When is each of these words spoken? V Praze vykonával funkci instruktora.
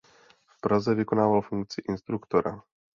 V 0.49 0.59
Praze 0.61 0.93
vykonával 0.95 1.41
funkci 1.41 1.81
instruktora. 1.89 2.63